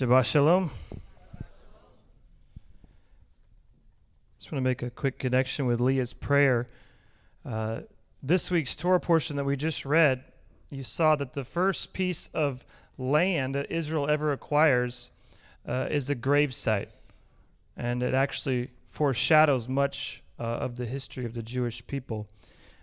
[0.00, 0.70] Shabbat Shalom.
[4.38, 6.68] Just want to make a quick connection with Leah's prayer.
[7.44, 7.80] Uh,
[8.22, 10.24] this week's Torah portion that we just read,
[10.70, 12.64] you saw that the first piece of
[12.96, 15.10] land that Israel ever acquires
[15.68, 16.88] uh, is a grave site.
[17.76, 22.26] And it actually foreshadows much uh, of the history of the Jewish people.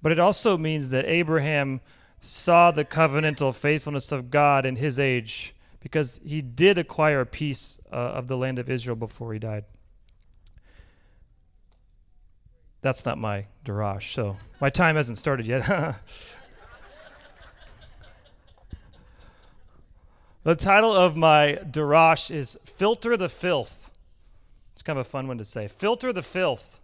[0.00, 1.80] But it also means that Abraham
[2.20, 7.80] saw the covenantal faithfulness of God in his age because he did acquire a piece
[7.92, 9.64] uh, of the land of Israel before he died.
[12.82, 15.66] That's not my darash, so my time hasn't started yet.
[20.44, 23.90] the title of my darash is Filter the Filth.
[24.72, 25.68] It's kind of a fun one to say.
[25.68, 26.80] Filter the Filth.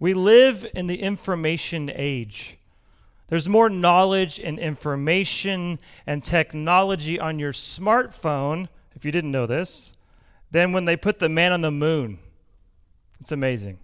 [0.00, 2.56] We live in the information age.
[3.30, 9.96] There's more knowledge and information and technology on your smartphone, if you didn't know this,
[10.50, 12.18] than when they put the man on the moon.
[13.20, 13.78] It's amazing.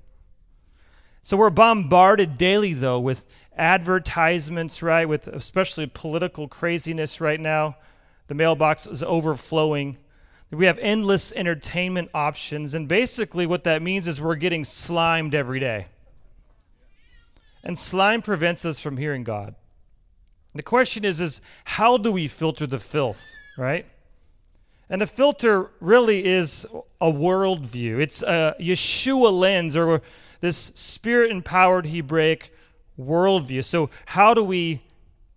[1.22, 3.24] So we're bombarded daily, though, with
[3.56, 5.08] advertisements, right?
[5.08, 7.76] With especially political craziness right now.
[8.26, 9.98] The mailbox is overflowing.
[10.50, 12.74] We have endless entertainment options.
[12.74, 15.86] And basically, what that means is we're getting slimed every day.
[17.66, 19.56] And slime prevents us from hearing God.
[20.54, 23.26] The question is, is how do we filter the filth,
[23.58, 23.84] right?
[24.88, 26.64] And a filter really is
[27.00, 28.00] a worldview.
[28.00, 30.00] It's a Yeshua lens or
[30.38, 32.54] this spirit empowered Hebraic
[32.96, 33.64] worldview.
[33.64, 34.82] So, how do we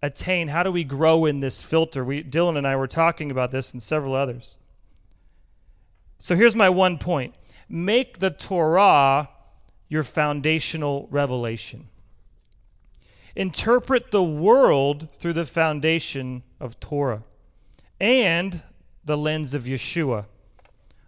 [0.04, 2.06] attain, how do we grow in this filter?
[2.06, 4.60] We, Dylan and I were talking about this and several others.
[6.20, 7.34] So, here's my one point
[7.68, 9.30] make the Torah
[9.88, 11.88] your foundational revelation
[13.36, 17.24] interpret the world through the foundation of Torah
[18.00, 18.64] and
[19.04, 20.26] the lens of Yeshua.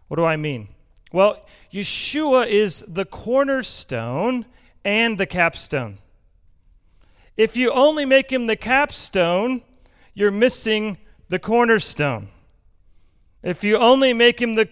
[0.08, 0.68] What do I mean?
[1.12, 4.46] Well, Yeshua is the cornerstone
[4.84, 5.98] and the capstone.
[7.38, 9.62] If you only make him the capstone,
[10.14, 10.98] you're missing
[11.30, 12.30] the cornerstone.
[13.42, 14.70] If you only make him the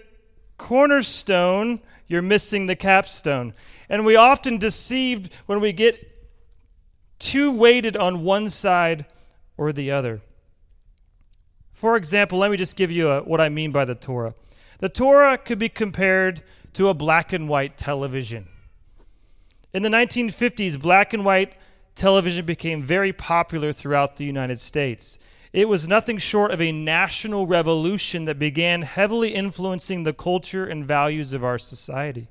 [0.58, 3.54] cornerstone, you're missing the capstone.
[3.88, 6.09] And we often deceived when we get
[7.20, 9.06] too weighted on one side
[9.58, 10.22] or the other.
[11.74, 14.34] For example, let me just give you a, what I mean by the Torah.
[14.80, 16.42] The Torah could be compared
[16.74, 18.48] to a black and white television.
[19.74, 21.56] In the 1950s, black and white
[21.96, 25.20] television became very popular throughout the United States.
[25.52, 30.86] It was nothing short of a national revolution that began heavily influencing the culture and
[30.86, 32.28] values of our society.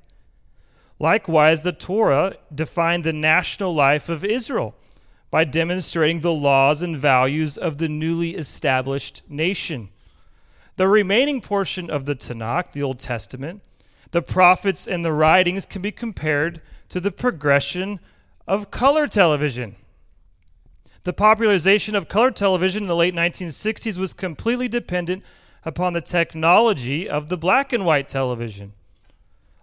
[0.99, 4.75] Likewise, the Torah defined the national life of Israel
[5.31, 9.89] by demonstrating the laws and values of the newly established nation.
[10.75, 13.61] The remaining portion of the Tanakh, the Old Testament,
[14.11, 17.99] the prophets and the writings can be compared to the progression
[18.47, 19.75] of color television.
[21.03, 25.23] The popularization of color television in the late 1960s was completely dependent
[25.63, 28.73] upon the technology of the black and white television.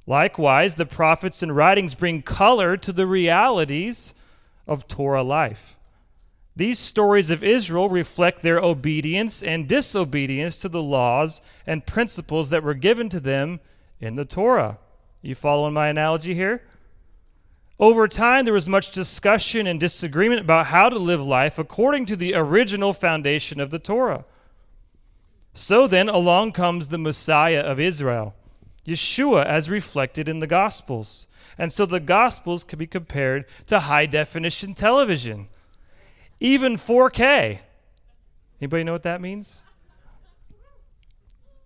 [0.07, 4.15] Likewise, the prophets and writings bring color to the realities
[4.67, 5.77] of Torah life.
[6.55, 12.63] These stories of Israel reflect their obedience and disobedience to the laws and principles that
[12.63, 13.61] were given to them
[14.01, 14.79] in the Torah.
[15.21, 16.63] You following my analogy here?
[17.79, 22.17] Over time, there was much discussion and disagreement about how to live life according to
[22.17, 24.25] the original foundation of the Torah.
[25.53, 28.35] So then, along comes the Messiah of Israel,
[28.87, 31.27] Yeshua, as reflected in the Gospels.
[31.59, 35.49] And so the Gospels can be compared to high definition television,
[36.39, 37.61] even 4K.
[38.61, 39.63] Anybody know what that means?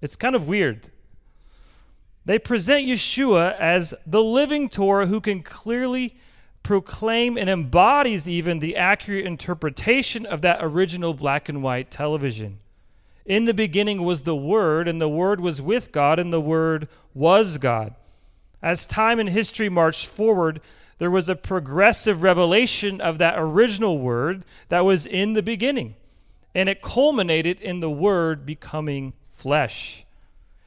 [0.01, 0.89] It's kind of weird.
[2.25, 6.17] They present Yeshua as the living Torah who can clearly
[6.63, 12.59] proclaim and embodies even the accurate interpretation of that original black and white television.
[13.27, 16.89] In the beginning was the Word, and the Word was with God, and the Word
[17.15, 17.95] was God.
[18.63, 20.61] As time and history marched forward,
[21.01, 25.95] there was a progressive revelation of that original word that was in the beginning,
[26.55, 30.05] and it culminated in the word becoming flesh.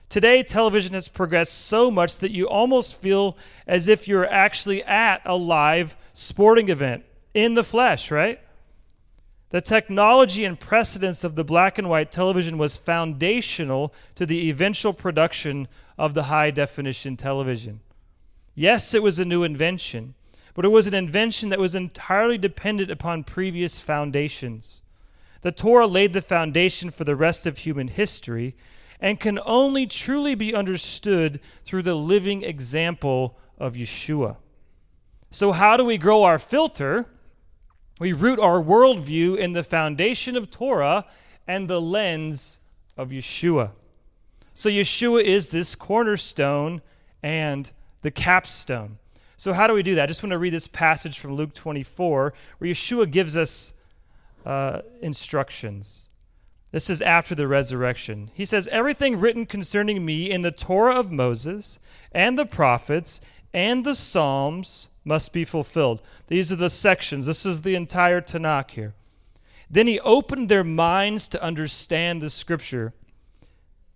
[0.10, 5.22] Today, television has progressed so much that you almost feel as if you're actually at
[5.24, 7.04] a live sporting event
[7.36, 8.40] in the flesh, right?
[9.54, 14.94] The technology and precedence of the black and white television was foundational to the eventual
[14.94, 17.82] production of the high definition television.
[18.56, 20.16] Yes, it was a new invention,
[20.56, 24.82] but it was an invention that was entirely dependent upon previous foundations.
[25.42, 28.56] The Torah laid the foundation for the rest of human history,
[29.00, 34.38] and can only truly be understood through the living example of Yeshua.
[35.30, 37.06] So, how do we grow our filter?
[38.04, 41.06] We root our worldview in the foundation of Torah
[41.48, 42.60] and the lens
[42.98, 43.72] of Yeshua.
[44.54, 46.82] So, Yeshua is this cornerstone
[47.24, 47.72] and
[48.02, 48.98] the capstone.
[49.38, 50.04] So, how do we do that?
[50.04, 53.72] I just want to read this passage from Luke 24 where Yeshua gives us
[54.46, 56.10] uh, instructions.
[56.74, 58.32] This is after the resurrection.
[58.34, 61.80] He says, Everything written concerning me in the Torah of Moses
[62.12, 63.22] and the prophets
[63.54, 66.02] and the Psalms must be fulfilled.
[66.28, 67.26] These are the sections.
[67.26, 68.94] This is the entire Tanakh here.
[69.70, 72.94] Then he opened their minds to understand the scripture.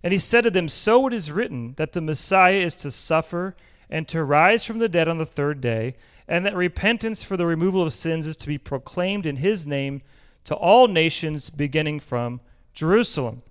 [0.02, 3.56] And he said to them, So it is written that the Messiah is to suffer
[3.90, 5.96] and to rise from the dead on the third day,
[6.26, 10.02] and that repentance for the removal of sins is to be proclaimed in his name
[10.44, 12.40] to all nations, beginning from
[12.74, 13.42] Jerusalem.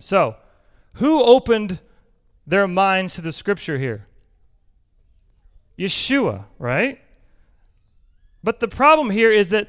[0.00, 0.36] So,
[0.94, 1.80] who opened
[2.46, 4.06] their minds to the scripture here?
[5.80, 7.00] Yeshua, right?
[8.44, 9.68] But the problem here is that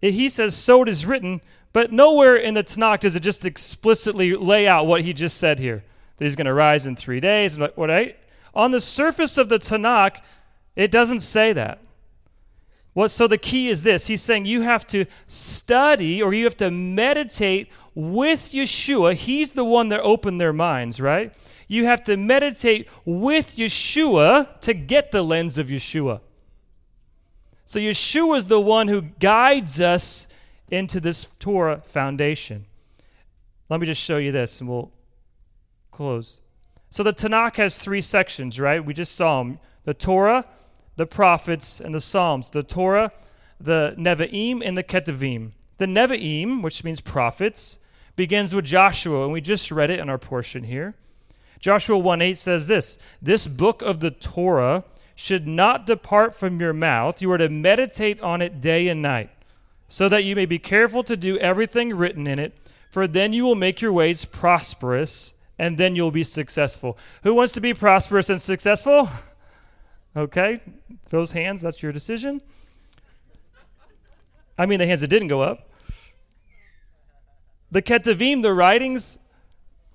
[0.00, 1.42] he says, So it is written,
[1.74, 5.58] but nowhere in the Tanakh does it just explicitly lay out what he just said
[5.58, 5.84] here
[6.16, 7.58] that he's going to rise in three days.
[7.58, 8.16] What, right?
[8.54, 10.22] On the surface of the Tanakh,
[10.76, 11.80] it doesn't say that.
[12.92, 16.56] What, so the key is this He's saying you have to study or you have
[16.56, 19.14] to meditate with Yeshua.
[19.14, 21.32] He's the one that opened their minds, right?
[21.70, 26.20] You have to meditate with Yeshua to get the lens of Yeshua.
[27.64, 30.26] So Yeshua is the one who guides us
[30.68, 32.66] into this Torah foundation.
[33.68, 34.90] Let me just show you this and we'll
[35.92, 36.40] close.
[36.90, 38.84] So the Tanakh has three sections, right?
[38.84, 40.46] We just saw them the Torah,
[40.96, 42.50] the prophets, and the Psalms.
[42.50, 43.12] The Torah,
[43.60, 45.52] the Nevi'im, and the Ketuvim.
[45.78, 47.78] The Nevi'im, which means prophets,
[48.16, 50.96] begins with Joshua, and we just read it in our portion here.
[51.60, 54.84] Joshua 1 8 says this This book of the Torah
[55.14, 57.20] should not depart from your mouth.
[57.20, 59.30] You are to meditate on it day and night,
[59.86, 62.56] so that you may be careful to do everything written in it,
[62.90, 66.96] for then you will make your ways prosperous, and then you'll be successful.
[67.22, 69.08] Who wants to be prosperous and successful?
[70.16, 70.60] Okay,
[71.10, 72.42] those hands, that's your decision.
[74.58, 75.70] I mean, the hands that didn't go up.
[77.70, 79.20] The Ketuvim, the writings,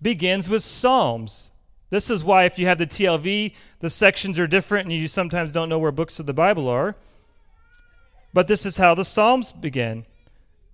[0.02, 1.52] begins with Psalms.
[1.90, 5.52] This is why, if you have the TLV, the sections are different and you sometimes
[5.52, 6.96] don't know where books of the Bible are.
[8.34, 10.06] But this is how the Psalms begin.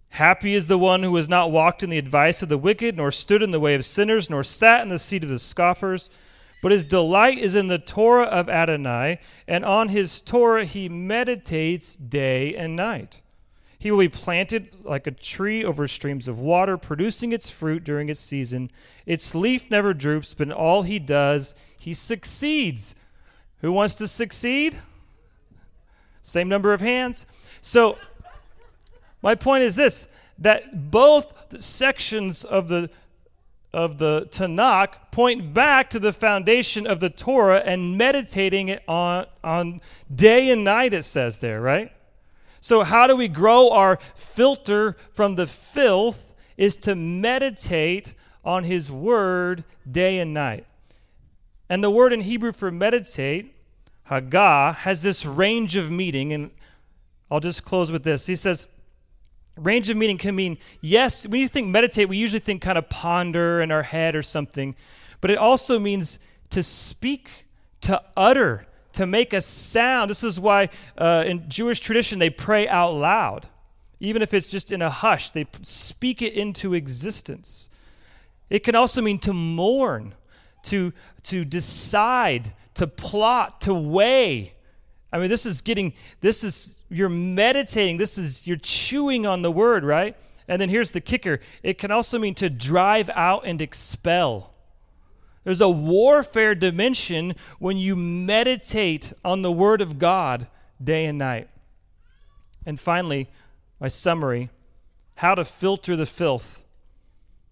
[0.10, 3.12] Happy is the one who has not walked in the advice of the wicked, nor
[3.12, 6.10] stood in the way of sinners, nor sat in the seat of the scoffers.
[6.62, 11.96] But his delight is in the Torah of Adonai, and on his Torah he meditates
[11.96, 13.22] day and night.
[13.82, 18.10] He will be planted like a tree over streams of water, producing its fruit during
[18.10, 18.70] its season.
[19.08, 22.94] Its leaf never droops, but in all he does, he succeeds.
[23.62, 24.78] Who wants to succeed?
[26.22, 27.26] Same number of hands.
[27.60, 27.98] So,
[29.24, 32.88] my point is this that both sections of the
[33.74, 39.26] of the Tanakh point back to the foundation of the Torah and meditating it on,
[39.44, 39.82] on
[40.14, 41.92] day and night, it says there, right?
[42.62, 46.36] So, how do we grow our filter from the filth?
[46.58, 48.14] Is to meditate
[48.46, 50.66] on His Word day and night.
[51.72, 53.56] And the word in Hebrew for meditate,
[54.10, 56.34] Hagah, has this range of meaning.
[56.34, 56.52] And
[57.32, 58.26] I'll just close with this.
[58.26, 58.68] He says,
[59.56, 62.90] range of meaning can mean, yes, when you think meditate, we usually think kind of
[62.90, 64.76] ponder in our head or something.
[65.22, 67.46] But it also means to speak,
[67.82, 70.10] to utter, to make a sound.
[70.10, 73.48] This is why uh, in Jewish tradition they pray out loud.
[74.00, 77.70] Even if it's just in a hush, they speak it into existence.
[78.50, 80.16] It can also mean to mourn,
[80.64, 80.92] to,
[81.24, 84.54] to decide, to plot, to weigh.
[85.14, 89.52] I mean, this is getting, this is, you're meditating, this is, you're chewing on the
[89.52, 90.16] word, right?
[90.48, 94.51] And then here's the kicker it can also mean to drive out and expel.
[95.44, 100.48] There's a warfare dimension when you meditate on the Word of God
[100.84, 101.50] day and night.
[102.66, 103.30] And finally,
[103.80, 104.50] my summary
[105.16, 106.64] how to filter the filth.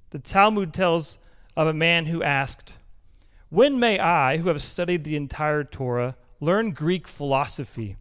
[0.09, 1.19] The Talmud tells
[1.55, 2.77] of a man who asked,
[3.49, 7.95] When may I, who have studied the entire Torah, learn Greek philosophy?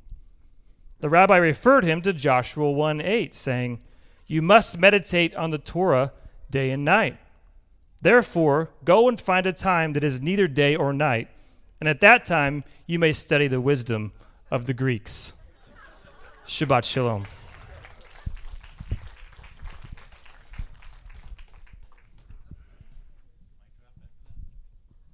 [1.01, 3.83] The rabbi referred him to Joshua 1 8, saying,
[4.27, 6.13] You must meditate on the Torah
[6.51, 7.19] day and night
[8.01, 11.29] Therefore, go and find a time that is neither day or night,
[11.81, 14.13] and at that time you may study the wisdom
[14.51, 15.33] of the Greeks.
[16.47, 17.27] Shabbat Shalom.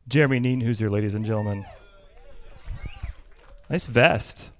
[0.06, 1.64] Jeremy Nienhuser, ladies and gentlemen.
[3.68, 4.53] Nice vest.